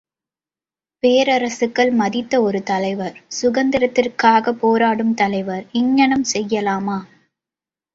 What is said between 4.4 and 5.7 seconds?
போராடும் தலைவர்